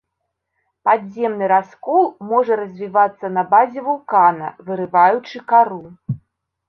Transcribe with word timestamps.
Падземны 0.87 1.49
раскол 1.51 2.09
можа 2.31 2.57
развівацца 2.61 3.25
на 3.37 3.43
базе 3.55 3.79
вулкана, 3.89 4.47
вырываючы 4.71 5.37
кару. 5.55 5.81